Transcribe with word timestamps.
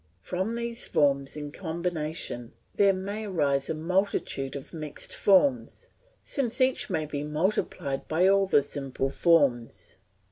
From 0.23 0.55
these 0.55 0.87
forms 0.87 1.37
in 1.37 1.51
combination 1.51 2.53
there 2.73 2.91
may 2.91 3.25
arise 3.25 3.69
a 3.69 3.75
multitude 3.75 4.55
of 4.55 4.73
mixed 4.73 5.15
forms, 5.15 5.89
since 6.23 6.59
each 6.59 6.89
may 6.89 7.05
be 7.05 7.21
multiplied 7.23 8.07
by 8.07 8.27
all 8.27 8.47
the 8.47 8.63
simple 8.63 9.11
forms. 9.11 9.97